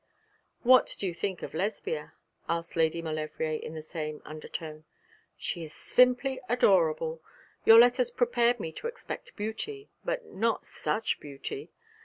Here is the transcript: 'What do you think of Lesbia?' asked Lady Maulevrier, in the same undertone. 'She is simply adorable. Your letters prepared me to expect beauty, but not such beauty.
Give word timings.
'What 0.63 0.95
do 0.97 1.05
you 1.05 1.13
think 1.13 1.43
of 1.43 1.53
Lesbia?' 1.53 2.13
asked 2.49 2.75
Lady 2.75 3.03
Maulevrier, 3.03 3.51
in 3.59 3.75
the 3.75 3.83
same 3.83 4.19
undertone. 4.25 4.83
'She 5.37 5.65
is 5.65 5.75
simply 5.75 6.39
adorable. 6.49 7.21
Your 7.65 7.77
letters 7.77 8.09
prepared 8.09 8.59
me 8.59 8.71
to 8.71 8.87
expect 8.87 9.35
beauty, 9.35 9.91
but 10.03 10.25
not 10.25 10.65
such 10.65 11.19
beauty. 11.19 11.69